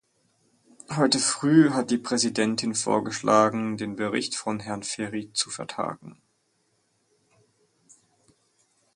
[0.89, 6.19] Heute früh hat die Präsidentin vorgeschlagen, den Bericht von Herrn Ferri zu vertagen.